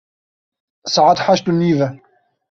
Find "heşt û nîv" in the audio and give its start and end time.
1.25-1.79